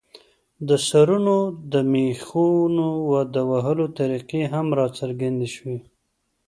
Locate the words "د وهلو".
3.33-3.85